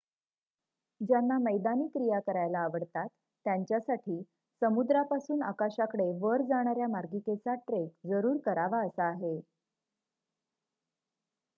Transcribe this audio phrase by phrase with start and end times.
[1.01, 3.07] ज्यांना मैदानी क्रिया करायला आवडतात
[3.45, 4.19] त्यांच्यासाठी
[4.61, 9.39] समुद्रापासून आकाशाकडे वर जाणाऱ्या मार्गिकेचा ट्रेक जरूर करावा असा आहे